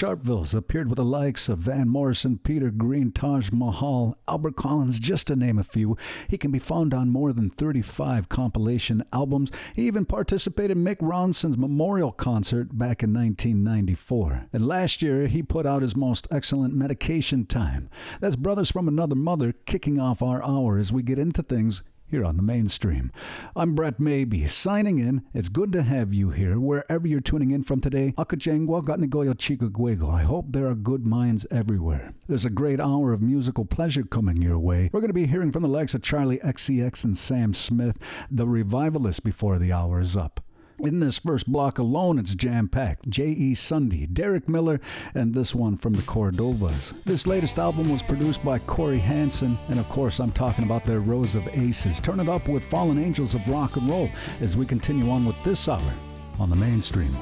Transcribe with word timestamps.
Sharpville's 0.00 0.54
appeared 0.54 0.88
with 0.88 0.96
the 0.96 1.04
likes 1.04 1.50
of 1.50 1.58
Van 1.58 1.86
Morrison, 1.86 2.38
Peter 2.38 2.70
Green, 2.70 3.12
Taj 3.12 3.50
Mahal, 3.52 4.16
Albert 4.26 4.56
Collins, 4.56 4.98
just 4.98 5.26
to 5.26 5.36
name 5.36 5.58
a 5.58 5.62
few. 5.62 5.94
He 6.26 6.38
can 6.38 6.50
be 6.50 6.58
found 6.58 6.94
on 6.94 7.10
more 7.10 7.34
than 7.34 7.50
35 7.50 8.30
compilation 8.30 9.04
albums. 9.12 9.52
He 9.74 9.86
even 9.86 10.06
participated 10.06 10.78
in 10.78 10.84
Mick 10.84 11.00
Ronson's 11.00 11.58
memorial 11.58 12.12
concert 12.12 12.78
back 12.78 13.02
in 13.02 13.12
1994. 13.12 14.46
And 14.54 14.66
last 14.66 15.02
year, 15.02 15.26
he 15.26 15.42
put 15.42 15.66
out 15.66 15.82
his 15.82 15.94
most 15.94 16.26
excellent 16.30 16.72
medication 16.72 17.44
time. 17.44 17.90
That's 18.20 18.36
Brothers 18.36 18.70
from 18.70 18.88
Another 18.88 19.16
Mother 19.16 19.52
kicking 19.66 20.00
off 20.00 20.22
our 20.22 20.42
hour 20.42 20.78
as 20.78 20.90
we 20.90 21.02
get 21.02 21.18
into 21.18 21.42
things 21.42 21.82
here 22.10 22.24
on 22.24 22.36
the 22.36 22.42
mainstream. 22.42 23.12
I'm 23.54 23.74
Brett 23.74 24.00
Maybe, 24.00 24.46
signing 24.46 24.98
in. 24.98 25.22
It's 25.32 25.48
good 25.48 25.72
to 25.72 25.82
have 25.82 26.12
you 26.12 26.30
here, 26.30 26.58
wherever 26.58 27.06
you're 27.06 27.20
tuning 27.20 27.52
in 27.52 27.62
from 27.62 27.80
today. 27.80 28.14
Akajengwa 28.18 28.84
Gatnigoyo. 28.84 30.12
I 30.12 30.22
hope 30.22 30.46
there 30.48 30.66
are 30.66 30.74
good 30.74 31.06
minds 31.06 31.46
everywhere. 31.50 32.12
There's 32.28 32.44
a 32.44 32.50
great 32.50 32.80
hour 32.80 33.12
of 33.12 33.22
musical 33.22 33.64
pleasure 33.64 34.02
coming 34.02 34.42
your 34.42 34.58
way. 34.58 34.90
We're 34.92 35.00
going 35.00 35.10
to 35.10 35.14
be 35.14 35.26
hearing 35.26 35.52
from 35.52 35.62
the 35.62 35.68
likes 35.68 35.94
of 35.94 36.02
Charli 36.02 36.42
XCX 36.42 37.04
and 37.04 37.16
Sam 37.16 37.54
Smith, 37.54 37.96
the 38.30 38.46
revivalists, 38.46 39.20
before 39.20 39.58
the 39.58 39.72
hour 39.72 40.00
is 40.00 40.16
up. 40.16 40.40
In 40.82 41.00
this 41.00 41.18
first 41.18 41.46
block 41.46 41.78
alone, 41.78 42.18
it's 42.18 42.34
jam 42.34 42.66
packed. 42.66 43.10
J.E. 43.10 43.54
Sunde, 43.54 44.10
Derek 44.14 44.48
Miller, 44.48 44.80
and 45.14 45.34
this 45.34 45.54
one 45.54 45.76
from 45.76 45.92
the 45.92 46.02
Cordovas. 46.02 46.94
This 47.04 47.26
latest 47.26 47.58
album 47.58 47.92
was 47.92 48.02
produced 48.02 48.42
by 48.42 48.60
Corey 48.60 48.98
Hansen, 48.98 49.58
and 49.68 49.78
of 49.78 49.86
course, 49.90 50.20
I'm 50.20 50.32
talking 50.32 50.64
about 50.64 50.86
their 50.86 51.00
Rose 51.00 51.34
of 51.34 51.46
Aces. 51.48 52.00
Turn 52.00 52.18
it 52.18 52.30
up 52.30 52.48
with 52.48 52.64
Fallen 52.64 52.98
Angels 52.98 53.34
of 53.34 53.46
Rock 53.46 53.76
and 53.76 53.90
Roll 53.90 54.08
as 54.40 54.56
we 54.56 54.64
continue 54.64 55.10
on 55.10 55.26
with 55.26 55.40
this 55.44 55.68
hour 55.68 55.94
on 56.38 56.48
the 56.48 56.56
mainstream. 56.56 57.14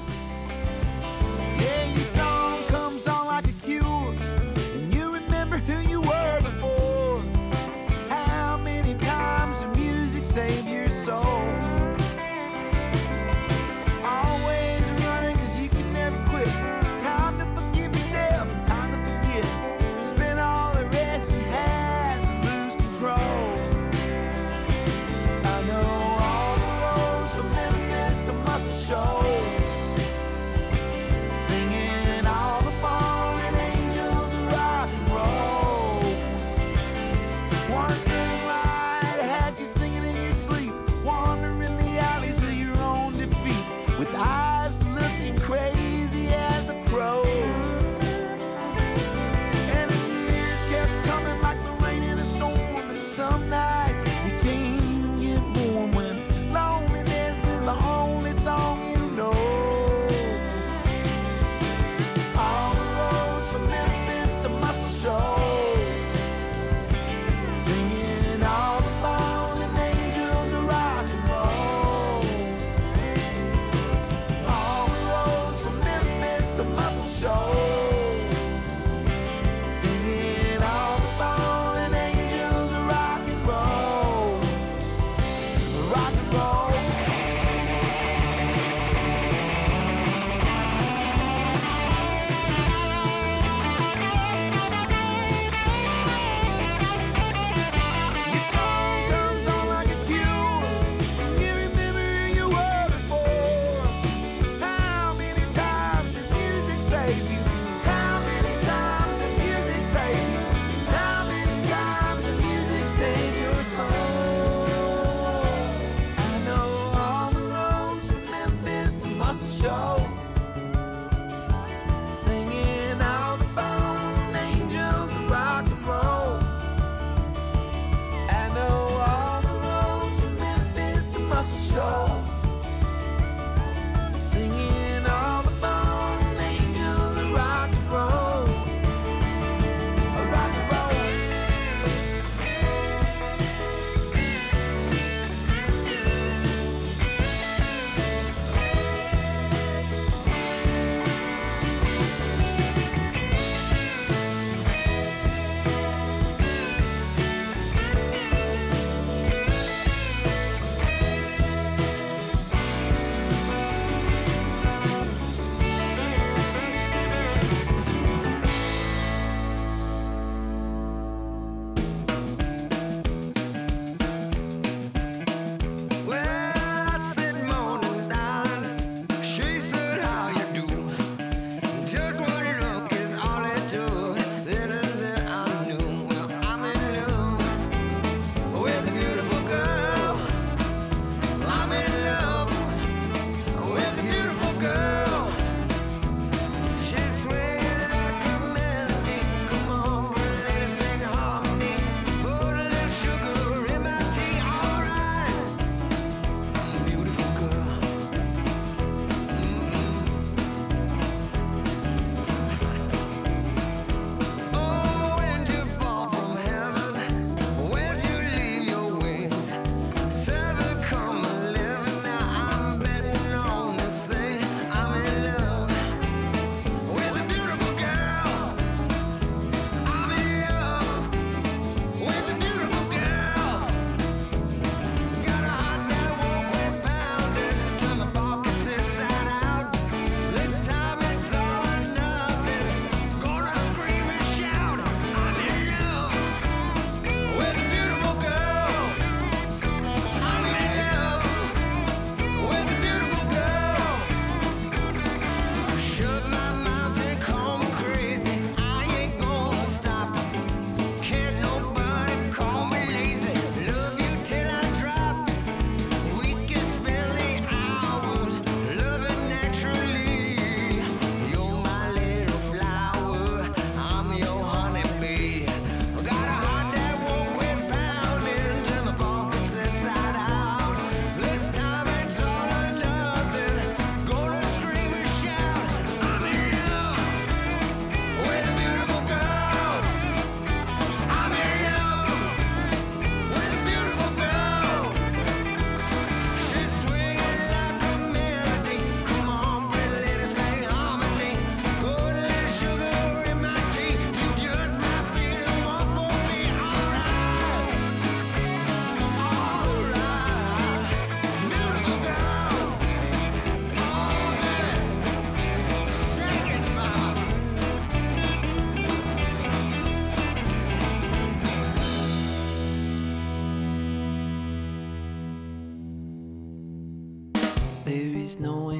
Yeah, 1.58 1.94
your 1.94 2.05
song 2.05 2.62
comes 2.66 3.08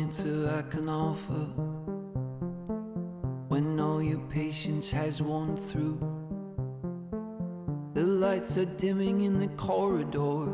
answer 0.09 0.51
I 0.57 0.63
can 0.71 0.89
offer 0.89 1.45
when 3.49 3.79
all 3.79 4.03
your 4.03 4.21
patience 4.31 4.91
has 4.91 5.21
worn 5.21 5.55
through. 5.55 5.99
The 7.93 8.07
lights 8.07 8.57
are 8.57 8.65
dimming 8.65 9.21
in 9.21 9.37
the 9.37 9.49
corridor, 9.49 10.47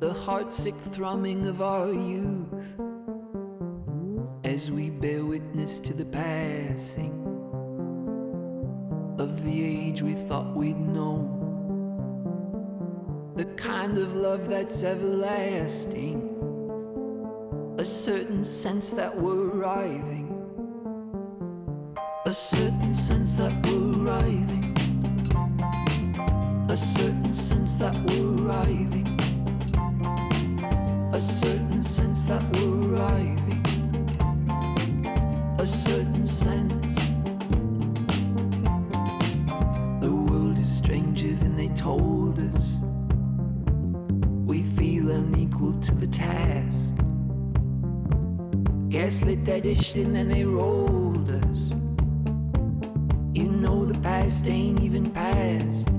the 0.00 0.12
heartsick 0.12 0.80
thrumming 0.80 1.46
of 1.46 1.62
our 1.62 1.92
youth 1.92 2.76
as 4.42 4.72
we 4.72 4.90
bear 4.90 5.24
witness 5.24 5.78
to 5.78 5.94
the 5.94 6.06
passing 6.06 7.14
of 9.16 9.44
the 9.44 9.64
age 9.64 10.02
we 10.02 10.14
thought 10.14 10.56
we'd 10.56 10.76
known. 10.76 11.36
The 13.36 13.44
kind 13.44 13.96
of 13.96 14.16
love 14.16 14.48
that's 14.48 14.82
everlasting 14.82 16.29
a 17.80 17.84
certain 17.84 18.44
sense 18.44 18.92
that 18.92 19.18
we're 19.18 19.52
arriving. 19.54 20.28
A 22.26 22.32
certain 22.32 22.92
sense 22.92 23.36
that 23.36 23.54
we're 23.66 24.04
arriving. 24.04 24.76
A 26.68 26.76
certain 26.76 27.32
sense 27.32 27.76
that 27.76 27.96
we're 28.04 28.36
arriving. 28.44 29.08
A 31.14 31.20
certain 31.22 31.82
sense 31.82 32.26
that 32.26 32.44
we're 32.52 32.96
arriving. 32.96 33.64
A 35.58 35.64
certain 35.64 36.26
sense. 36.26 36.96
The 40.02 40.12
world 40.12 40.58
is 40.58 40.70
stranger 40.70 41.32
than 41.32 41.56
they 41.56 41.68
told. 41.68 42.19
slit 49.10 49.44
that 49.44 49.64
dish 49.64 49.96
and 49.96 50.14
then 50.14 50.28
they 50.28 50.44
rolled 50.44 51.28
us. 51.30 51.60
You 53.34 53.50
know 53.50 53.84
the 53.84 53.98
past 54.00 54.46
ain't 54.46 54.80
even 54.80 55.10
past. 55.10 55.89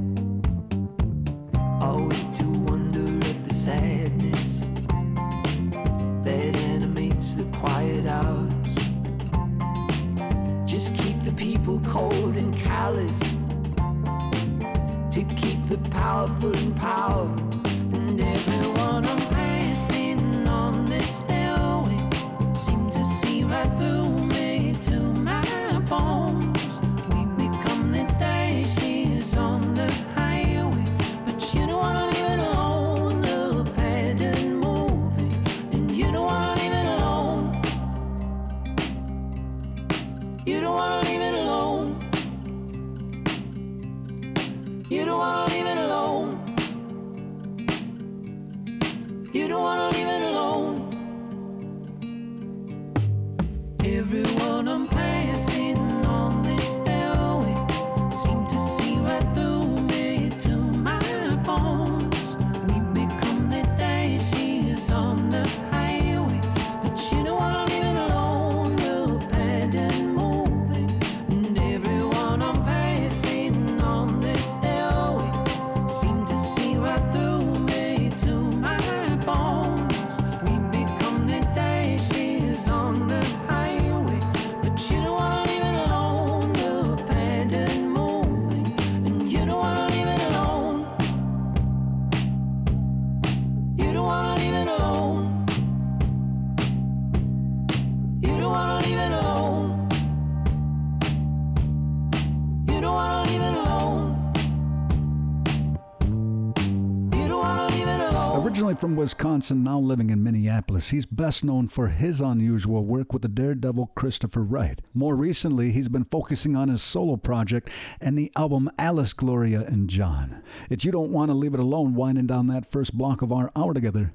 Wisconsin, 109.31 109.63
now 109.63 109.79
living 109.79 110.09
in 110.09 110.21
Minneapolis, 110.21 110.89
he's 110.89 111.05
best 111.05 111.45
known 111.45 111.69
for 111.69 111.87
his 111.87 112.19
unusual 112.19 112.83
work 112.83 113.13
with 113.13 113.21
the 113.21 113.29
daredevil 113.29 113.93
Christopher 113.95 114.43
Wright. 114.43 114.81
More 114.93 115.15
recently, 115.15 115.71
he's 115.71 115.87
been 115.87 116.03
focusing 116.03 116.57
on 116.57 116.67
his 116.67 116.81
solo 116.81 117.15
project 117.15 117.69
and 118.01 118.17
the 118.17 118.29
album 118.35 118.69
Alice, 118.77 119.13
Gloria, 119.13 119.61
and 119.61 119.89
Jon. 119.89 120.43
It's 120.69 120.83
You 120.83 120.91
Don't 120.91 121.13
Want 121.13 121.31
to 121.31 121.33
Leave 121.33 121.53
It 121.53 121.61
Alone 121.61 121.95
winding 121.95 122.27
down 122.27 122.47
that 122.47 122.69
first 122.69 122.97
block 122.97 123.21
of 123.21 123.31
our 123.31 123.49
hour 123.55 123.73
together 123.73 124.11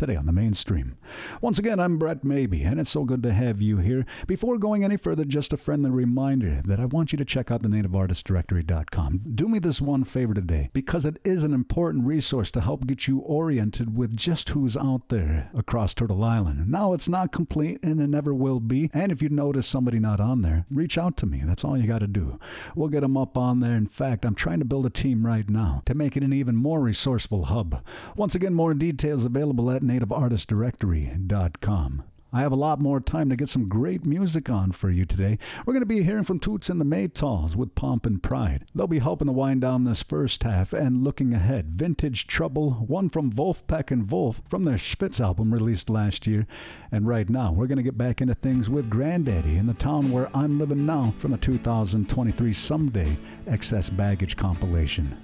today 0.00 0.16
on 0.16 0.24
the 0.24 0.32
mainstream. 0.32 0.96
Once 1.42 1.58
again, 1.58 1.78
I'm 1.78 1.98
Brett 1.98 2.24
Maybe, 2.24 2.62
and 2.62 2.80
it's 2.80 2.88
so 2.88 3.04
good 3.04 3.22
to 3.22 3.34
have 3.34 3.60
you 3.60 3.76
here. 3.76 4.06
Before 4.26 4.56
going 4.56 4.82
any 4.82 4.96
further, 4.96 5.26
just 5.26 5.52
a 5.52 5.58
friendly 5.58 5.90
reminder 5.90 6.62
that 6.64 6.80
I 6.80 6.86
want 6.86 7.12
you 7.12 7.18
to 7.18 7.24
check 7.24 7.50
out 7.50 7.62
the 7.62 7.68
nativeartistdirectory.com. 7.68 9.20
Do 9.34 9.46
me 9.46 9.58
this 9.58 9.82
one 9.82 10.04
favor 10.04 10.32
today, 10.32 10.70
because 10.72 11.04
it 11.04 11.18
is 11.22 11.44
an 11.44 11.52
important 11.52 12.06
resource 12.06 12.50
to 12.52 12.62
help 12.62 12.86
get 12.86 13.08
you 13.08 13.18
oriented 13.18 13.94
with 13.94 14.16
just 14.16 14.48
who's 14.48 14.74
out 14.74 15.10
there 15.10 15.50
across 15.54 15.92
Turtle 15.92 16.24
Island. 16.24 16.70
Now, 16.70 16.94
it's 16.94 17.08
not 17.08 17.30
complete, 17.30 17.78
and 17.82 18.00
it 18.00 18.08
never 18.08 18.32
will 18.32 18.60
be. 18.60 18.88
And 18.94 19.12
if 19.12 19.20
you 19.20 19.28
notice 19.28 19.66
somebody 19.66 19.98
not 19.98 20.18
on 20.18 20.40
there, 20.40 20.64
reach 20.70 20.96
out 20.96 21.18
to 21.18 21.26
me. 21.26 21.42
That's 21.44 21.62
all 21.62 21.76
you 21.76 21.86
got 21.86 21.98
to 21.98 22.06
do. 22.06 22.40
We'll 22.74 22.88
get 22.88 23.02
them 23.02 23.18
up 23.18 23.36
on 23.36 23.60
there. 23.60 23.74
In 23.74 23.86
fact, 23.86 24.24
I'm 24.24 24.34
trying 24.34 24.60
to 24.60 24.64
build 24.64 24.86
a 24.86 24.90
team 24.90 25.26
right 25.26 25.48
now 25.50 25.82
to 25.84 25.94
make 25.94 26.16
it 26.16 26.22
an 26.22 26.32
even 26.32 26.56
more 26.56 26.80
resourceful 26.80 27.44
hub. 27.44 27.84
Once 28.16 28.34
again, 28.34 28.54
more 28.54 28.72
details 28.72 29.26
available 29.26 29.70
at 29.70 29.82
nativeartistdirectory.com. 29.90 32.04
I 32.32 32.42
have 32.42 32.52
a 32.52 32.56
lot 32.56 32.80
more 32.80 33.00
time 33.00 33.28
to 33.28 33.34
get 33.34 33.48
some 33.48 33.68
great 33.68 34.06
music 34.06 34.48
on 34.48 34.70
for 34.70 34.88
you 34.88 35.04
today. 35.04 35.36
We're 35.66 35.72
going 35.72 35.82
to 35.82 35.86
be 35.86 36.04
hearing 36.04 36.22
from 36.22 36.38
Toots 36.38 36.70
and 36.70 36.80
the 36.80 36.84
Maytals 36.84 37.56
with 37.56 37.74
Pomp 37.74 38.06
and 38.06 38.22
Pride. 38.22 38.66
They'll 38.72 38.86
be 38.86 39.00
helping 39.00 39.26
to 39.26 39.32
wind 39.32 39.62
down 39.62 39.82
this 39.82 40.04
first 40.04 40.44
half 40.44 40.72
and 40.72 41.02
looking 41.02 41.34
ahead. 41.34 41.74
Vintage 41.74 42.28
Trouble, 42.28 42.84
one 42.86 43.08
from 43.08 43.32
Vulfpeck 43.32 43.90
and 43.90 44.04
Vulf 44.04 44.42
from 44.48 44.62
their 44.62 44.76
Schvitz 44.76 45.20
album 45.20 45.52
released 45.52 45.90
last 45.90 46.28
year. 46.28 46.46
And 46.92 47.08
right 47.08 47.28
now, 47.28 47.50
we're 47.50 47.66
going 47.66 47.78
to 47.78 47.82
get 47.82 47.98
back 47.98 48.20
into 48.20 48.34
things 48.34 48.70
with 48.70 48.88
Grandaddy 48.88 49.58
in 49.58 49.66
the 49.66 49.74
town 49.74 50.12
where 50.12 50.30
I'm 50.32 50.60
living 50.60 50.86
now 50.86 51.12
from 51.18 51.32
the 51.32 51.38
2023 51.38 52.52
Sumday 52.52 53.16
Excess 53.48 53.90
Baggage 53.90 54.36
compilation. 54.36 55.16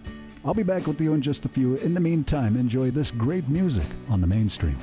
I'll 0.46 0.54
be 0.54 0.62
back 0.62 0.86
with 0.86 1.00
you 1.00 1.12
in 1.12 1.22
just 1.22 1.44
a 1.44 1.48
few. 1.48 1.74
In 1.78 1.92
the 1.92 1.98
meantime, 2.00 2.56
enjoy 2.56 2.92
this 2.92 3.10
great 3.10 3.48
music 3.48 3.86
on 4.08 4.20
the 4.20 4.28
mainstream. 4.28 4.76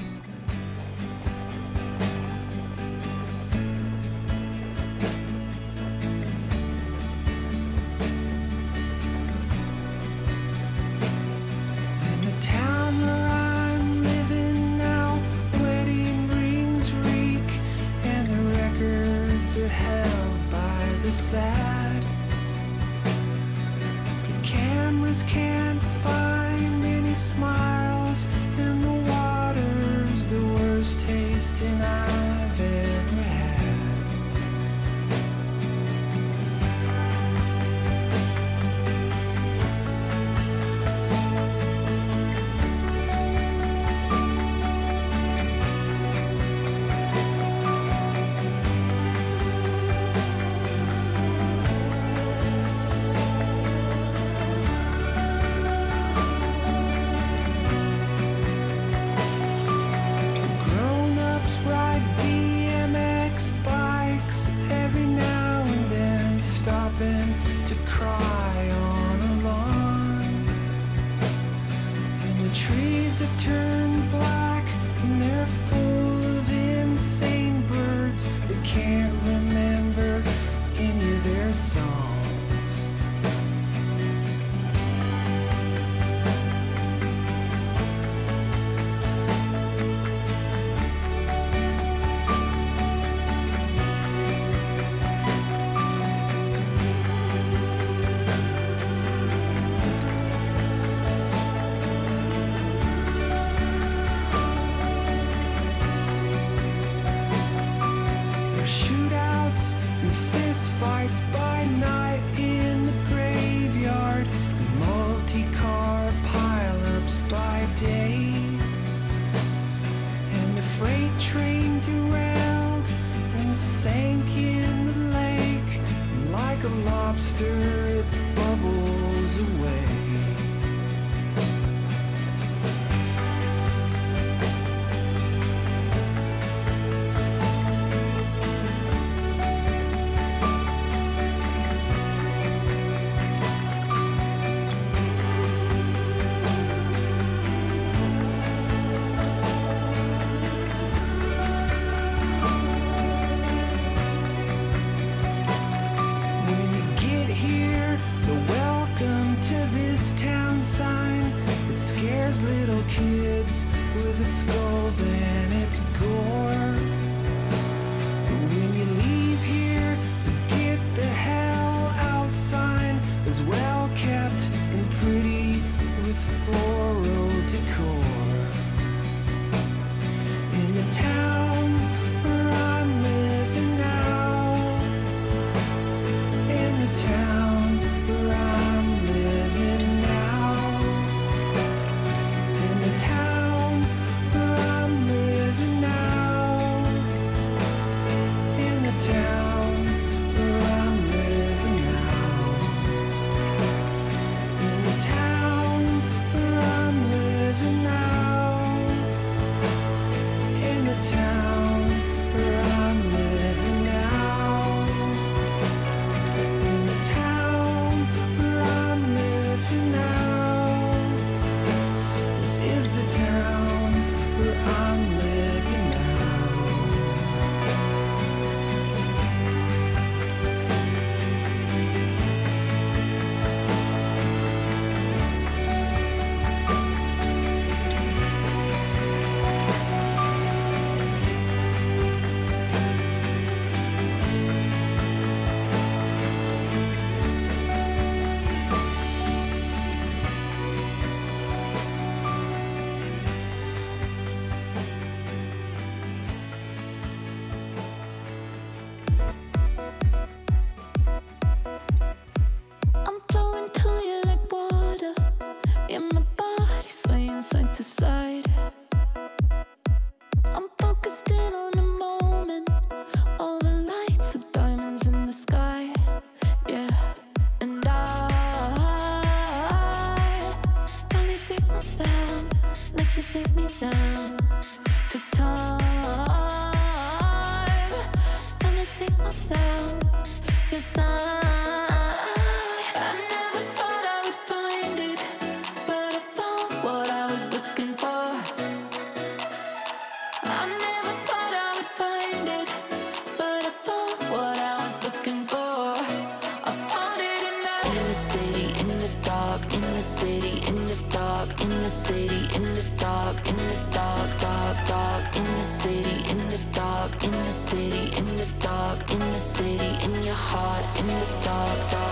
city, 311.94 312.56
in 312.56 312.64
the 312.76 312.84
dark, 313.00 313.38
in 313.48 313.56
the 313.56 313.80
dark, 313.94 314.30
dark, 314.42 314.78
dark, 314.88 315.36
in 315.36 315.44
the 315.44 315.64
city, 315.64 316.30
in 316.30 316.38
the 316.50 316.60
dark, 316.74 317.24
in 317.24 317.32
the 317.32 317.52
city, 317.52 318.18
in 318.18 318.26
the 318.38 318.48
dark, 318.62 319.00
in 319.12 319.20
the 319.20 319.40
city, 319.40 319.92
in 320.04 320.24
your 320.24 320.34
heart, 320.34 320.86
in 321.00 321.08
the 321.08 321.28
dark, 321.46 321.92
dark. 321.92 322.03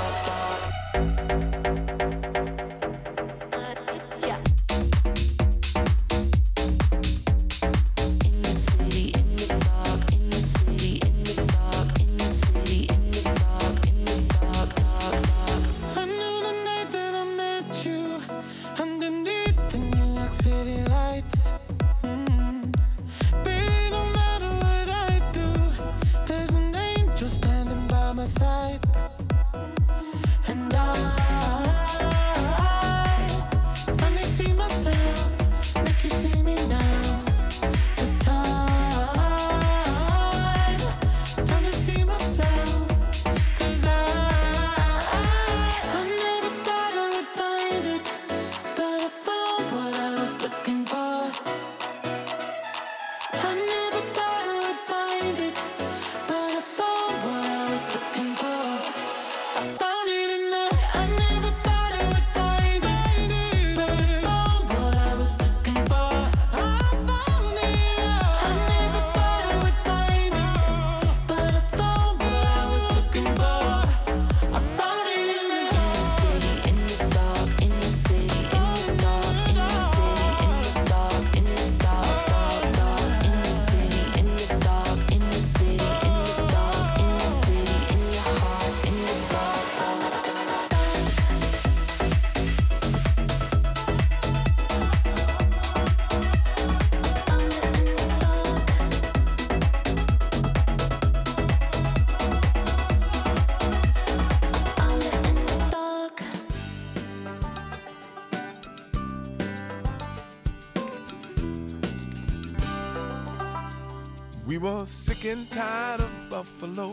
was 114.61 114.89
sick 114.89 115.25
and 115.25 115.49
tired 115.49 116.01
of 116.01 116.29
Buffalo, 116.29 116.91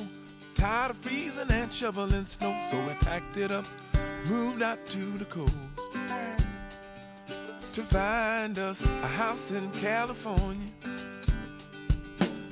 tired 0.55 0.93
of 0.93 0.97
freezing 0.97 1.51
and 1.51 1.71
shoveling 1.71 2.25
snow. 2.25 2.57
So 2.71 2.81
I 2.81 2.95
packed 3.01 3.37
it 3.37 3.51
up, 3.51 3.67
moved 4.31 4.63
out 4.63 4.81
to 4.87 4.99
the 5.19 5.27
coast 5.27 5.57
to 7.75 7.83
find 7.83 8.59
us 8.59 8.83
a 8.83 9.07
house 9.07 9.51
in 9.51 9.71
California. 9.73 10.67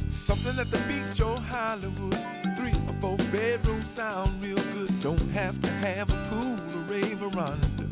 Something 0.07 0.61
at 0.61 0.71
the 0.71 0.79
beach 0.87 1.23
or 1.23 1.41
Hollywood. 1.49 2.19
Three 2.59 2.75
or 2.87 2.95
four 3.01 3.17
bedrooms 3.33 3.89
sound 3.89 4.31
real 4.43 4.57
good. 4.75 4.91
Don't 5.01 5.31
have 5.31 5.61
to 5.63 5.71
have 5.87 6.11
a 6.11 6.29
pool 6.29 6.55
or 6.77 6.95
a 6.95 7.15
veranda. 7.15 7.87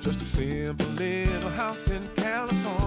Just 0.00 0.22
a 0.22 0.24
simple 0.24 0.86
little 0.86 1.50
house 1.50 1.90
in 1.90 2.02
California. 2.16 2.83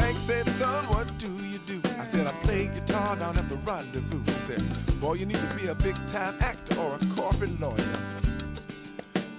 Bank 0.00 0.16
said, 0.16 0.46
son, 0.46 0.84
what 0.86 1.06
do 1.18 1.28
you 1.44 1.58
do? 1.66 1.78
I 1.98 2.04
said, 2.04 2.26
I 2.26 2.32
play 2.44 2.68
guitar 2.68 3.16
down 3.16 3.36
at 3.36 3.48
the 3.50 3.56
rendezvous. 3.56 4.22
He 4.24 4.38
said, 4.48 4.62
boy, 5.00 5.14
you 5.14 5.26
need 5.26 5.36
to 5.36 5.56
be 5.56 5.66
a 5.66 5.74
big 5.74 5.94
time 6.08 6.34
actor 6.40 6.80
or 6.80 6.94
a 6.94 6.98
corporate 7.14 7.60
lawyer. 7.60 7.94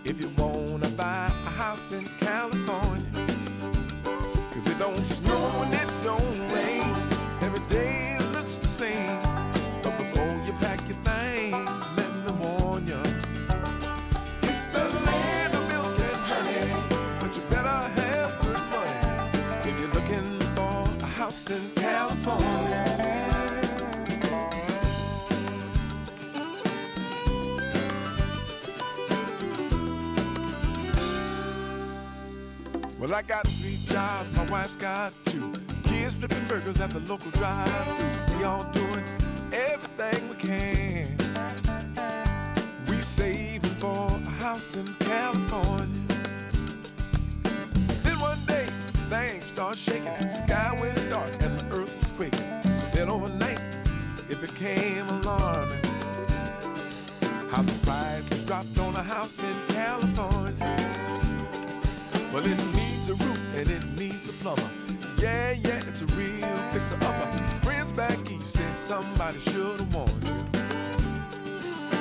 If 0.06 0.22
you 0.22 0.30
wanna 0.38 0.90
buy 0.90 1.26
a 1.26 1.50
house 1.62 1.92
in 1.94 2.06
California, 2.20 3.26
cause 4.54 4.68
it 4.68 4.78
don't 4.78 4.98
snow 4.98 5.64
and 5.64 5.74
it 5.74 5.92
don't 6.04 6.31
Well, 33.12 33.20
I 33.20 33.24
got 33.24 33.46
three 33.46 33.78
jobs, 33.94 34.32
my 34.38 34.46
wife's 34.46 34.78
got 34.78 35.12
two. 35.26 35.52
Kids 35.84 36.16
flipping 36.16 36.46
burgers 36.46 36.80
at 36.80 36.92
the 36.92 37.02
local 37.02 37.30
drive-thru. 37.32 38.38
We 38.38 38.46
all 38.46 38.64
doing 38.72 39.04
everything 39.52 40.30
we 40.30 40.36
can. 40.36 41.18
We 42.88 42.96
saving 43.02 43.76
for 43.80 44.08
a 44.08 44.30
house 44.42 44.78
in 44.78 44.88
California. 45.02 45.88
Then 48.02 48.18
one 48.22 48.40
day, 48.48 48.68
things 49.10 49.48
start 49.48 49.76
shaking. 49.76 50.06
The 50.06 50.30
sky 50.30 50.78
went 50.80 51.10
dark 51.10 51.30
and 51.42 51.60
the 51.60 51.82
earth 51.82 51.94
was 52.00 52.14
quaking. 52.14 52.62
Then 52.94 53.10
overnight, 53.10 53.62
it 54.30 54.40
became 54.40 55.06
alarming. 55.10 55.84
How 57.52 57.62
the 57.62 57.78
prices 57.84 58.46
dropped 58.46 58.80
on 58.80 58.96
a 58.96 59.04
house 59.04 59.44
in 59.44 59.71
plumber. 64.42 64.70
Yeah, 65.20 65.52
yeah, 65.52 65.78
it's 65.88 66.02
a 66.02 66.06
real 66.18 66.56
fixer 66.72 66.96
upper. 66.96 67.28
Friends 67.64 67.92
back 67.92 68.18
east 68.32 68.58
said 68.58 68.76
somebody 68.76 69.40
should 69.40 69.80
have 69.80 69.94
warned 69.94 70.24
you. 70.24 70.36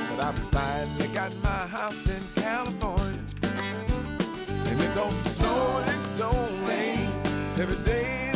But 0.09 0.25
I 0.25 0.33
finally 0.51 1.09
got 1.15 1.33
my 1.43 1.67
house 1.67 2.07
in 2.09 2.43
California. 2.43 3.21
And 3.43 4.81
it 4.81 4.95
don't 4.95 5.13
snow 5.37 5.83
and 5.85 5.91
it 5.91 6.19
don't 6.19 6.67
rain. 6.67 7.13
Every 7.59 7.83
day 7.85 8.30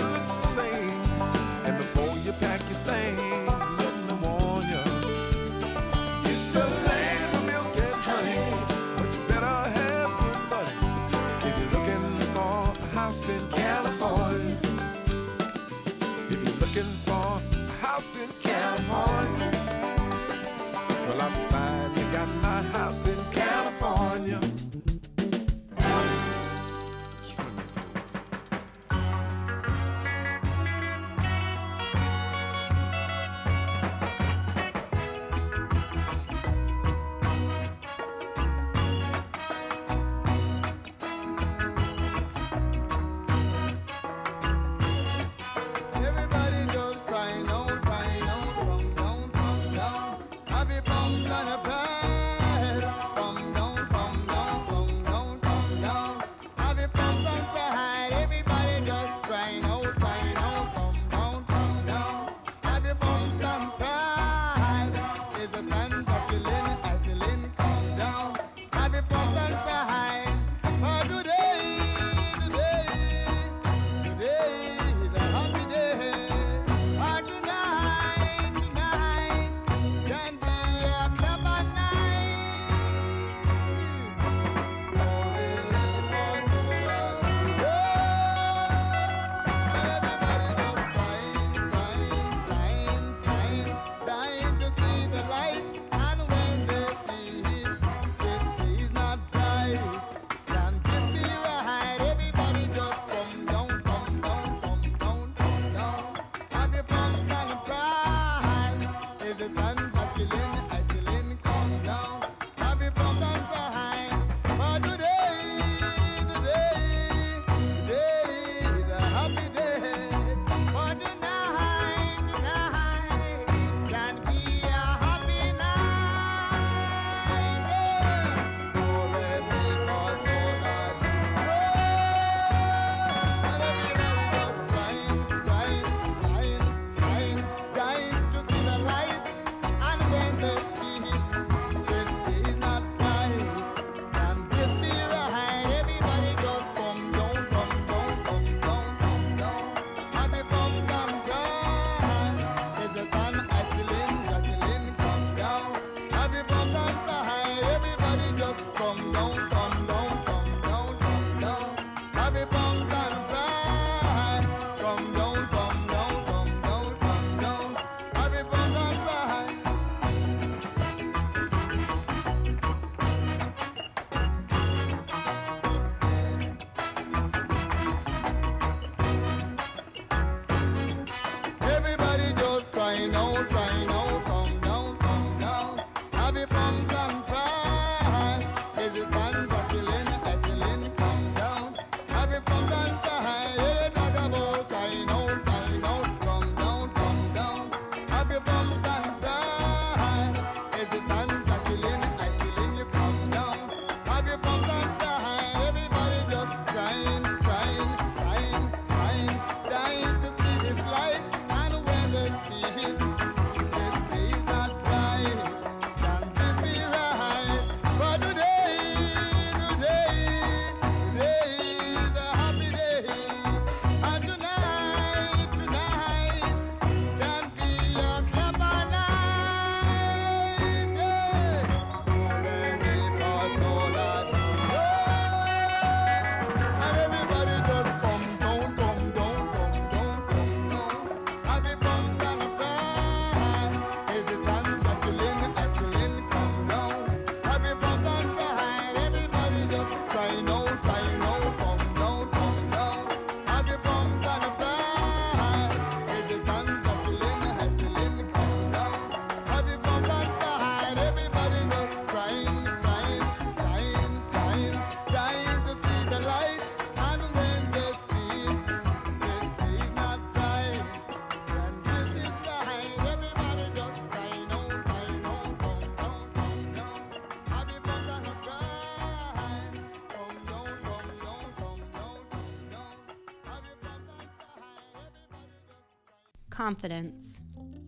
Confidence. 286.64 287.42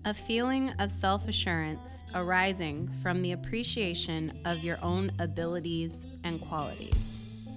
A 0.04 0.12
feeling 0.12 0.68
of 0.80 0.92
self 0.92 1.28
assurance 1.28 2.04
arising 2.14 2.90
from 3.00 3.22
the 3.22 3.32
appreciation 3.32 4.38
of 4.44 4.62
your 4.62 4.78
own 4.82 5.10
abilities 5.18 6.04
and 6.24 6.42
qualities. 6.42 7.48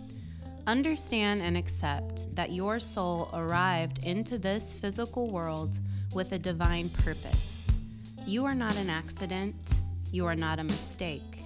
Understand 0.65 1.41
and 1.41 1.57
accept 1.57 2.33
that 2.37 2.53
your 2.53 2.79
soul 2.79 3.29
arrived 3.33 4.05
into 4.05 4.37
this 4.37 4.73
physical 4.73 5.29
world 5.29 5.81
with 6.13 6.31
a 6.31 6.39
divine 6.39 6.87
purpose. 6.87 7.69
You 8.25 8.45
are 8.45 8.55
not 8.55 8.77
an 8.77 8.89
accident, 8.89 9.73
you 10.13 10.25
are 10.25 10.37
not 10.37 10.59
a 10.59 10.63
mistake. 10.63 11.43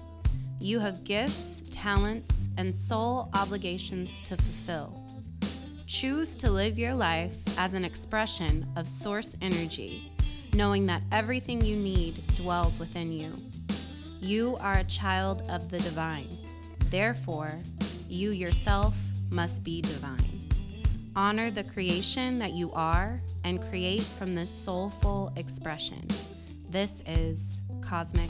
You 0.59 0.77
have 0.81 1.03
gifts, 1.03 1.63
talents, 1.71 2.47
and 2.57 2.75
soul 2.75 3.31
obligations 3.33 4.21
to 4.21 4.35
fulfill. 4.35 5.02
Choose 5.85 6.37
to 6.37 6.49
live 6.49 6.79
your 6.79 6.93
life 6.93 7.37
as 7.59 7.73
an 7.73 7.83
expression 7.83 8.65
of 8.75 8.87
source 8.87 9.35
energy, 9.41 10.11
knowing 10.53 10.85
that 10.87 11.01
everything 11.11 11.61
you 11.61 11.75
need 11.75 12.15
dwells 12.37 12.79
within 12.79 13.11
you. 13.11 13.33
You 14.21 14.57
are 14.61 14.79
a 14.79 14.83
child 14.85 15.43
of 15.49 15.69
the 15.69 15.79
divine. 15.79 16.29
Therefore, 16.89 17.59
you 18.07 18.31
yourself 18.31 18.95
must 19.31 19.63
be 19.63 19.81
divine. 19.81 20.49
Honor 21.15 21.51
the 21.51 21.63
creation 21.63 22.39
that 22.39 22.53
you 22.53 22.71
are 22.71 23.21
and 23.43 23.61
create 23.61 24.03
from 24.03 24.33
this 24.33 24.49
soulful 24.49 25.33
expression. 25.35 26.07
This 26.69 27.03
is 27.05 27.59
Cosmic 27.81 28.29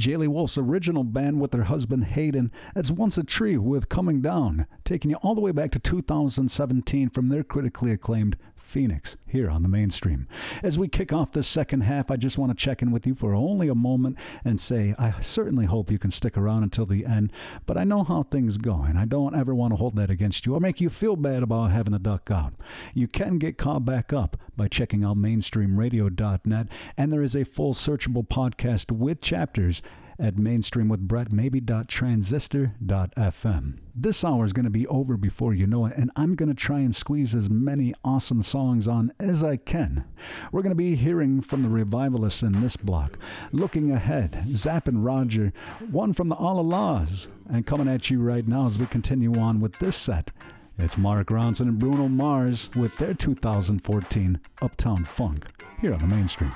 Jaylee 0.00 0.28
Wolf's 0.28 0.56
original 0.56 1.04
band 1.04 1.42
with 1.42 1.50
their 1.50 1.64
husband 1.64 2.04
Hayden, 2.06 2.50
that's 2.74 2.90
Once 2.90 3.18
a 3.18 3.22
Tree 3.22 3.58
with 3.58 3.90
Coming 3.90 4.22
Down, 4.22 4.66
taking 4.82 5.10
you 5.10 5.18
all 5.18 5.34
the 5.34 5.42
way 5.42 5.52
back 5.52 5.70
to 5.72 5.78
2017 5.78 7.10
from 7.10 7.28
their 7.28 7.44
critically 7.44 7.92
acclaimed 7.92 8.38
Phoenix 8.70 9.16
here 9.26 9.50
on 9.50 9.62
the 9.62 9.68
mainstream. 9.68 10.28
As 10.62 10.78
we 10.78 10.86
kick 10.86 11.12
off 11.12 11.32
this 11.32 11.48
second 11.48 11.80
half, 11.82 12.10
I 12.10 12.16
just 12.16 12.38
want 12.38 12.56
to 12.56 12.64
check 12.64 12.82
in 12.82 12.92
with 12.92 13.04
you 13.06 13.14
for 13.14 13.34
only 13.34 13.68
a 13.68 13.74
moment 13.74 14.16
and 14.44 14.60
say 14.60 14.94
I 14.96 15.18
certainly 15.20 15.66
hope 15.66 15.90
you 15.90 15.98
can 15.98 16.12
stick 16.12 16.38
around 16.38 16.62
until 16.62 16.86
the 16.86 17.04
end, 17.04 17.32
but 17.66 17.76
I 17.76 17.84
know 17.84 18.04
how 18.04 18.22
things 18.22 18.58
go, 18.58 18.82
and 18.82 18.96
I 18.96 19.06
don't 19.06 19.36
ever 19.36 19.54
want 19.54 19.72
to 19.72 19.76
hold 19.76 19.96
that 19.96 20.10
against 20.10 20.46
you 20.46 20.54
or 20.54 20.60
make 20.60 20.80
you 20.80 20.88
feel 20.88 21.16
bad 21.16 21.42
about 21.42 21.72
having 21.72 21.92
to 21.92 21.98
duck 21.98 22.30
out. 22.30 22.54
You 22.94 23.08
can 23.08 23.38
get 23.38 23.58
caught 23.58 23.84
back 23.84 24.12
up 24.12 24.36
by 24.56 24.68
checking 24.68 25.04
out 25.04 25.16
mainstreamradio.net, 25.16 26.68
and 26.96 27.12
there 27.12 27.22
is 27.22 27.34
a 27.34 27.44
full 27.44 27.74
searchable 27.74 28.26
podcast 28.26 28.92
with 28.92 29.20
chapters 29.20 29.82
at 30.20 30.38
mainstream 30.38 30.88
with 30.88 31.08
mainstreamwithbrett.maybe.transistor.fm. 31.08 33.78
This 33.94 34.24
hour 34.24 34.44
is 34.44 34.52
going 34.52 34.64
to 34.64 34.70
be 34.70 34.86
over 34.86 35.16
before 35.16 35.54
you 35.54 35.66
know 35.66 35.86
it, 35.86 35.96
and 35.96 36.10
I'm 36.16 36.34
going 36.34 36.48
to 36.48 36.54
try 36.54 36.80
and 36.80 36.94
squeeze 36.94 37.34
as 37.34 37.50
many 37.50 37.94
awesome 38.04 38.42
songs 38.42 38.86
on 38.86 39.12
as 39.18 39.42
I 39.42 39.56
can. 39.56 40.04
We're 40.52 40.62
going 40.62 40.70
to 40.70 40.76
be 40.76 40.94
hearing 40.94 41.40
from 41.40 41.62
the 41.62 41.68
revivalists 41.68 42.42
in 42.42 42.60
this 42.60 42.76
block. 42.76 43.18
Looking 43.52 43.90
ahead, 43.90 44.42
Zapp 44.46 44.86
and 44.86 45.04
Roger, 45.04 45.52
one 45.90 46.12
from 46.12 46.28
the 46.28 46.36
Allah-Las, 46.36 47.28
and 47.48 47.66
coming 47.66 47.88
at 47.88 48.10
you 48.10 48.20
right 48.20 48.46
now 48.46 48.66
as 48.66 48.78
we 48.78 48.86
continue 48.86 49.38
on 49.38 49.60
with 49.60 49.78
this 49.78 49.96
set. 49.96 50.30
It's 50.78 50.96
Mark 50.96 51.28
Ronson 51.28 51.68
and 51.68 51.78
Bruno 51.78 52.08
Mars 52.08 52.70
with 52.74 52.96
their 52.96 53.14
2014 53.14 54.40
Uptown 54.62 55.04
Funk 55.04 55.46
here 55.80 55.92
on 55.92 56.00
the 56.00 56.06
mainstream. 56.06 56.52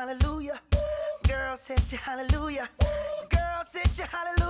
Hallelujah. 0.00 0.58
Girls 1.28 1.66
hit 1.66 1.92
you, 1.92 1.98
hallelujah. 1.98 2.70
Girls 3.28 3.70
hit 3.74 3.98
you, 3.98 4.04
hallelujah. 4.04 4.49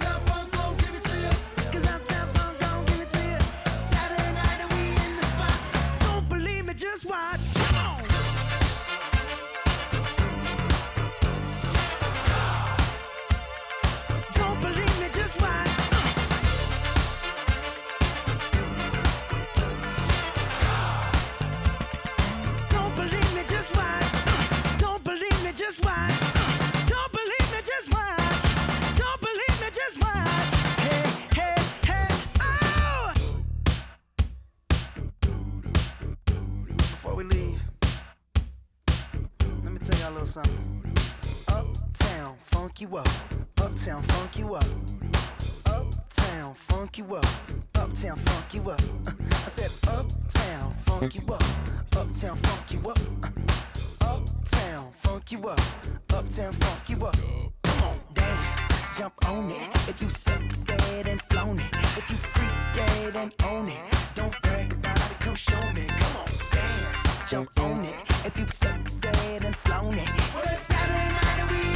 you 42.81 42.97
up, 42.97 43.07
uptown 43.61 44.01
funk 44.01 44.39
you 44.39 44.55
up, 44.55 44.65
uptown 45.67 46.55
funk 46.55 46.97
you 46.97 47.15
up, 47.15 47.25
uptown 47.75 48.17
funk 48.17 48.53
you 48.55 48.71
up. 48.71 48.81
I 49.31 49.49
said 49.49 49.71
uptown 49.87 50.73
funk 50.77 51.13
you 51.13 51.21
up, 51.31 51.43
uptown 51.95 52.35
funk 52.37 52.71
you 52.71 52.89
up, 52.89 52.99
uptown 54.01 54.91
funk 54.93 55.31
you 55.31 55.47
up, 55.47 55.61
uptown 56.11 56.53
funk 56.53 56.89
you 56.89 57.05
up. 57.05 57.15
Come 57.63 57.83
on, 57.83 57.99
dance, 58.15 58.97
jump 58.97 59.13
on 59.29 59.51
it. 59.51 59.69
If 59.87 60.01
you 60.01 60.09
sex 60.09 60.65
it 60.67 61.05
and 61.05 61.21
flown 61.21 61.59
it, 61.59 61.73
if 61.97 62.09
you 62.09 62.15
freak 62.15 62.73
dead 62.73 63.15
and 63.15 63.31
own 63.45 63.67
it, 63.67 63.79
don't 64.15 64.33
brag 64.41 64.73
about 64.73 64.97
it. 64.97 65.19
Come 65.19 65.35
show 65.35 65.61
me. 65.73 65.85
Come 65.87 66.17
on, 66.17 66.27
dance, 66.51 67.29
jump 67.29 67.59
on 67.59 67.85
it. 67.85 67.95
If 68.25 68.39
you 68.39 68.47
sex 68.47 69.01
it 69.03 69.43
and 69.43 69.55
flown 69.55 69.93
it, 69.93 70.09
well 70.33 70.43
it's 70.45 70.61
Saturday 70.61 71.09
night 71.09 71.39
and 71.39 71.51
we 71.51 71.70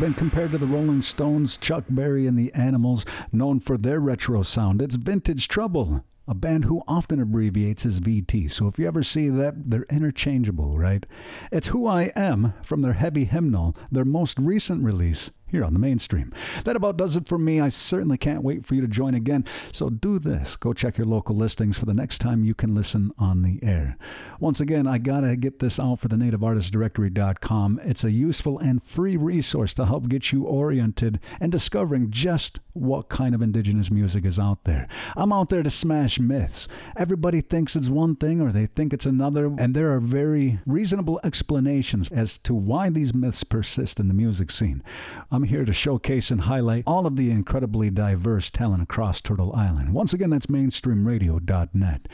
been 0.00 0.14
compared 0.14 0.50
to 0.52 0.58
the 0.58 0.66
Rolling 0.66 1.02
Stones, 1.02 1.56
Chuck 1.56 1.84
Berry, 1.88 2.26
and 2.26 2.38
the 2.38 2.52
Animals, 2.54 3.04
known 3.32 3.60
for 3.60 3.78
their 3.78 4.00
retro 4.00 4.42
sound. 4.42 4.82
It's 4.82 4.96
Vintage 4.96 5.46
Trouble, 5.46 6.04
a 6.26 6.34
band 6.34 6.64
who 6.64 6.82
often 6.88 7.20
abbreviates 7.20 7.86
as 7.86 8.00
VT. 8.00 8.50
So 8.50 8.66
if 8.66 8.78
you 8.78 8.86
ever 8.86 9.02
see 9.02 9.28
that, 9.28 9.70
they're 9.70 9.86
interchangeable, 9.90 10.78
right? 10.78 11.06
It's 11.52 11.68
Who 11.68 11.86
I 11.86 12.10
Am 12.16 12.54
from 12.62 12.82
their 12.82 12.94
heavy 12.94 13.24
hymnal, 13.24 13.76
their 13.90 14.04
most 14.04 14.38
recent 14.38 14.82
release, 14.82 15.30
here 15.54 15.64
on 15.64 15.72
the 15.72 15.78
mainstream. 15.78 16.32
That 16.64 16.76
about 16.76 16.96
does 16.96 17.16
it 17.16 17.28
for 17.28 17.38
me. 17.38 17.60
I 17.60 17.68
certainly 17.68 18.18
can't 18.18 18.42
wait 18.42 18.66
for 18.66 18.74
you 18.74 18.80
to 18.80 18.88
join 18.88 19.14
again. 19.14 19.44
So 19.72 19.90
do 19.90 20.18
this 20.18 20.56
go 20.56 20.72
check 20.72 20.98
your 20.98 21.06
local 21.06 21.36
listings 21.36 21.78
for 21.78 21.86
the 21.86 21.94
next 21.94 22.18
time 22.18 22.44
you 22.44 22.54
can 22.54 22.74
listen 22.74 23.12
on 23.18 23.42
the 23.42 23.58
air. 23.62 23.96
Once 24.40 24.60
again, 24.60 24.86
I 24.86 24.98
gotta 24.98 25.36
get 25.36 25.58
this 25.58 25.78
out 25.78 26.00
for 26.00 26.08
the 26.08 26.16
nativeartistdirectory.com. 26.16 27.80
It's 27.84 28.04
a 28.04 28.10
useful 28.10 28.58
and 28.58 28.82
free 28.82 29.16
resource 29.16 29.74
to 29.74 29.86
help 29.86 30.08
get 30.08 30.32
you 30.32 30.44
oriented 30.44 31.20
and 31.40 31.50
discovering 31.52 32.10
just 32.10 32.60
what 32.72 33.08
kind 33.08 33.34
of 33.34 33.42
indigenous 33.42 33.90
music 33.90 34.24
is 34.24 34.38
out 34.38 34.64
there. 34.64 34.88
I'm 35.16 35.32
out 35.32 35.48
there 35.48 35.62
to 35.62 35.70
smash 35.70 36.18
myths. 36.18 36.68
Everybody 36.96 37.40
thinks 37.40 37.76
it's 37.76 37.88
one 37.88 38.16
thing 38.16 38.40
or 38.40 38.50
they 38.52 38.66
think 38.66 38.92
it's 38.92 39.06
another, 39.06 39.46
and 39.58 39.74
there 39.74 39.92
are 39.92 40.00
very 40.00 40.58
reasonable 40.66 41.20
explanations 41.22 42.10
as 42.10 42.38
to 42.38 42.54
why 42.54 42.90
these 42.90 43.14
myths 43.14 43.44
persist 43.44 44.00
in 44.00 44.08
the 44.08 44.14
music 44.14 44.50
scene. 44.50 44.82
I'm 45.30 45.43
here 45.46 45.64
to 45.64 45.72
showcase 45.72 46.30
and 46.30 46.42
highlight 46.42 46.84
all 46.86 47.06
of 47.06 47.16
the 47.16 47.30
incredibly 47.30 47.90
diverse 47.90 48.50
talent 48.50 48.82
across 48.82 49.20
Turtle 49.20 49.54
Island. 49.54 49.92
Once 49.92 50.12
again, 50.12 50.30
that's 50.30 50.46
mainstreamradio.net. 50.46 52.08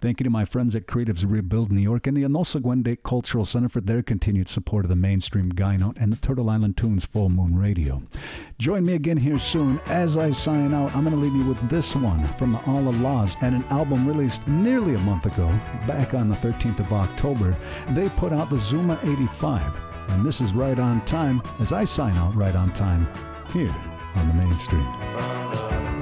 Thank 0.00 0.20
you 0.20 0.24
to 0.24 0.30
my 0.30 0.44
friends 0.44 0.76
at 0.76 0.86
Creatives 0.86 1.24
Rebuild 1.26 1.72
New 1.72 1.80
York 1.80 2.06
and 2.06 2.14
the 2.14 2.24
Anosa 2.24 2.60
Gwendake 2.60 3.02
Cultural 3.02 3.46
Center 3.46 3.70
for 3.70 3.80
their 3.80 4.02
continued 4.02 4.48
support 4.48 4.84
of 4.84 4.90
the 4.90 4.96
mainstream 4.96 5.48
Guy 5.48 5.78
Note 5.78 5.96
and 5.98 6.12
the 6.12 6.16
Turtle 6.16 6.50
Island 6.50 6.76
Tunes 6.76 7.06
Full 7.06 7.30
Moon 7.30 7.56
Radio. 7.56 8.02
Join 8.58 8.84
me 8.84 8.94
again 8.94 9.16
here 9.16 9.38
soon. 9.38 9.80
As 9.86 10.18
I 10.18 10.32
sign 10.32 10.74
out, 10.74 10.94
I'm 10.94 11.04
going 11.04 11.16
to 11.16 11.22
leave 11.22 11.34
you 11.34 11.46
with 11.46 11.70
this 11.70 11.96
one 11.96 12.26
from 12.36 12.52
the 12.52 12.62
Allah-Las 12.66 13.36
and 13.40 13.54
an 13.54 13.64
album 13.70 14.06
released 14.06 14.46
nearly 14.46 14.94
a 14.94 14.98
month 14.98 15.24
ago, 15.24 15.48
back 15.86 16.12
on 16.12 16.28
the 16.28 16.36
13th 16.36 16.80
of 16.80 16.92
October. 16.92 17.56
They 17.90 18.10
put 18.10 18.32
out 18.32 18.50
the 18.50 18.58
Zuma 18.58 19.00
85, 19.02 19.93
and 20.08 20.24
this 20.24 20.40
is 20.40 20.54
right 20.54 20.78
on 20.78 21.04
time 21.04 21.42
as 21.60 21.72
I 21.72 21.84
sign 21.84 22.16
out 22.16 22.34
right 22.34 22.54
on 22.54 22.72
time 22.72 23.08
here 23.52 23.74
on 24.14 24.28
the 24.28 24.34
mainstream. 24.34 25.93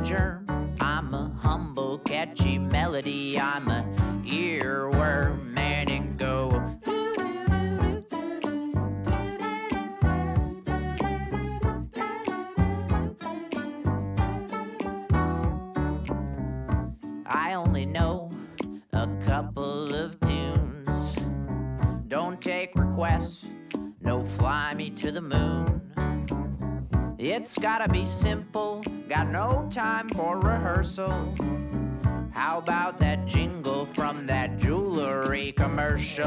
Not 0.00 0.39
rehearsal. 30.80 31.34
How 32.32 32.58
about 32.58 32.96
that 32.98 33.26
jingle 33.26 33.84
from 33.84 34.26
that 34.26 34.56
jewelry 34.58 35.52
commercial? 35.52 36.24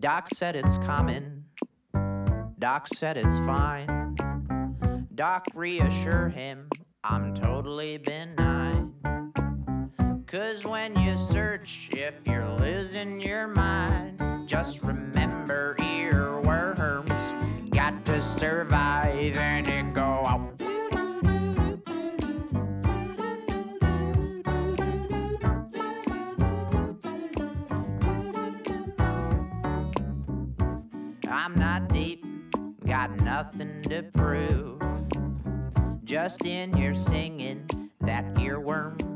Doc 0.00 0.28
said 0.28 0.56
it's 0.56 0.78
common. 0.78 1.44
Doc 2.58 2.88
said 2.88 3.16
it's 3.16 3.38
fine. 3.40 4.16
Doc 5.14 5.46
reassure 5.54 6.28
him 6.28 6.68
I'm 7.04 7.34
totally 7.34 7.98
benign. 7.98 8.92
Cause 10.26 10.66
when 10.66 10.98
you 10.98 11.16
search, 11.16 11.88
if 11.92 12.14
you're 12.24 12.48
losing 12.58 13.20
your 13.20 13.46
mind, 13.46 14.20
just 14.48 14.82
remember 14.82 15.76
earworms 15.78 17.70
got 17.70 18.04
to 18.06 18.20
survive 18.20 19.36
and 19.36 19.68
it 19.68 19.94
go 19.94 20.02
out. 20.02 20.52
I'm 31.30 31.56
not 31.56 31.88
deep, 31.92 32.24
got 32.84 33.14
nothing 33.14 33.84
to 33.84 34.02
prove. 34.02 34.82
Just 36.02 36.44
in 36.44 36.72
here 36.72 36.96
singing 36.96 37.64
that 38.00 38.24
earworm. 38.34 39.15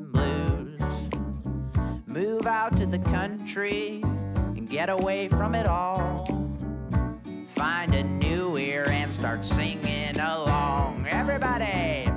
Move 2.11 2.49
out 2.49 2.77
to 2.77 2.87
the 2.87 2.99
country 2.99 4.01
and 4.03 4.69
get 4.69 4.89
away 4.89 5.29
from 5.29 5.55
it 5.55 5.65
all. 5.65 6.27
Find 7.55 7.95
a 7.95 8.03
new 8.03 8.57
ear 8.57 8.85
and 8.91 9.15
start 9.15 9.45
singing 9.45 10.19
along. 10.19 11.07
Everybody! 11.09 12.10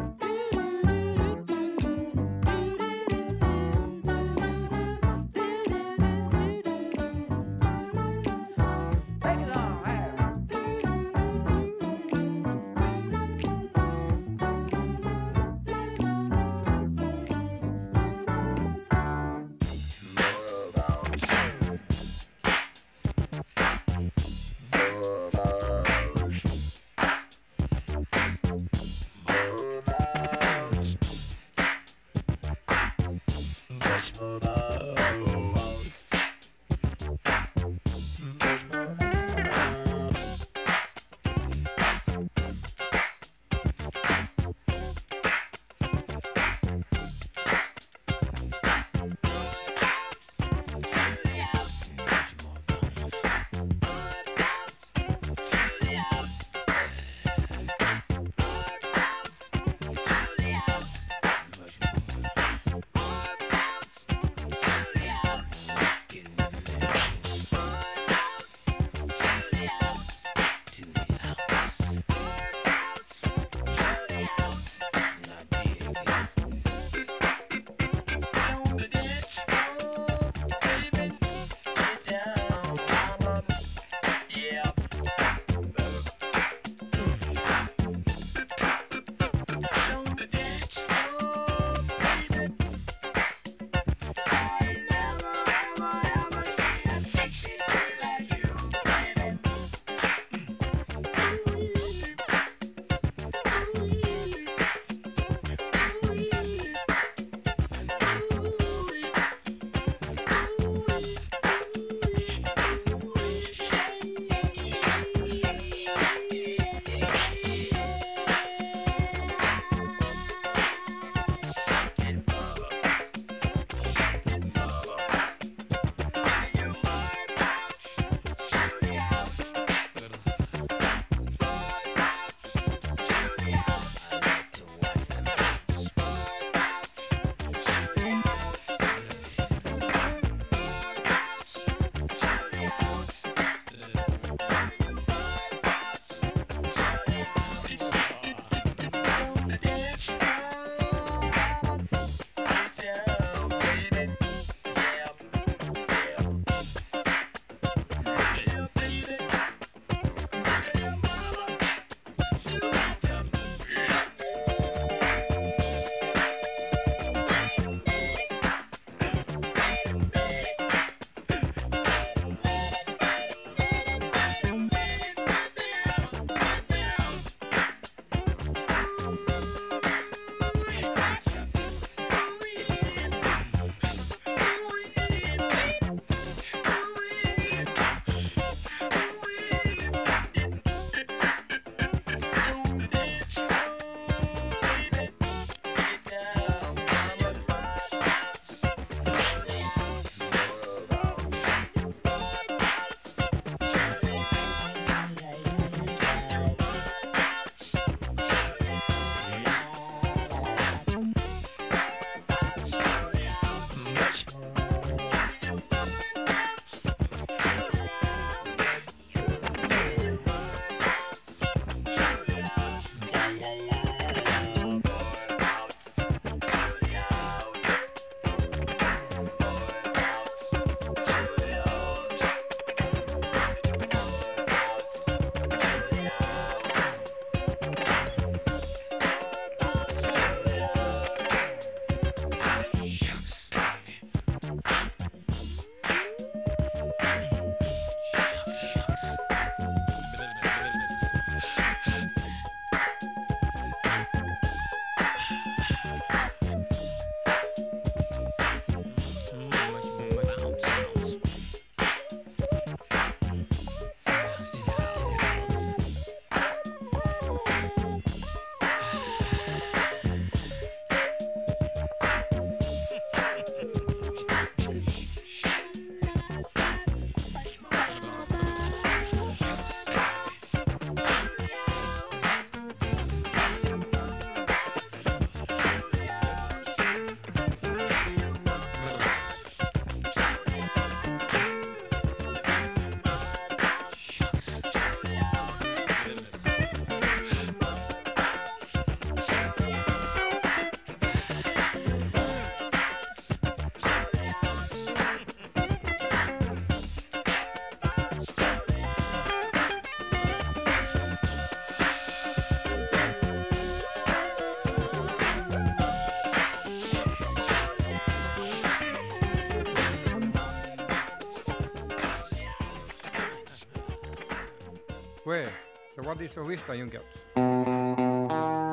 Where? 325.24 325.50
So 325.96 326.04
what 326.04 326.20
is 326.22 326.36
a 326.36 326.44
vista, 326.44 326.74
Junkert? 326.74 328.73